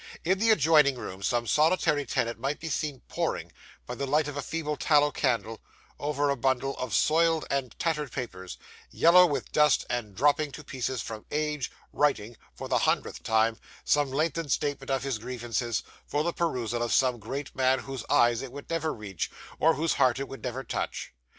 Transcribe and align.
In 0.25 0.39
the 0.39 0.49
adjoining 0.49 0.95
room, 0.95 1.21
some 1.21 1.45
solitary 1.45 2.07
tenant 2.07 2.39
might 2.39 2.59
be 2.59 2.69
seen 2.69 3.01
poring, 3.07 3.51
by 3.85 3.93
the 3.93 4.07
light 4.07 4.27
of 4.27 4.35
a 4.35 4.41
feeble 4.41 4.75
tallow 4.75 5.11
candle, 5.11 5.61
over 5.99 6.31
a 6.31 6.35
bundle 6.35 6.75
of 6.77 6.95
soiled 6.95 7.45
and 7.51 7.77
tattered 7.77 8.11
papers, 8.11 8.57
yellow 8.89 9.27
with 9.27 9.51
dust 9.51 9.85
and 9.91 10.15
dropping 10.15 10.51
to 10.53 10.63
pieces 10.63 11.03
from 11.03 11.27
age, 11.29 11.71
writing, 11.93 12.35
for 12.55 12.67
the 12.67 12.79
hundredth 12.79 13.21
time, 13.21 13.57
some 13.85 14.09
lengthened 14.09 14.51
statement 14.51 14.89
of 14.89 15.03
his 15.03 15.19
grievances, 15.19 15.83
for 16.07 16.23
the 16.23 16.33
perusal 16.33 16.81
of 16.81 16.91
some 16.91 17.19
great 17.19 17.55
man 17.55 17.77
whose 17.77 18.03
eyes 18.09 18.41
it 18.41 18.51
would 18.51 18.71
never 18.71 18.91
reach, 18.91 19.29
or 19.59 19.75
whose 19.75 19.93
heart 20.01 20.19
it 20.19 20.27
would 20.27 20.41
never 20.43 20.63
touch. 20.63 21.13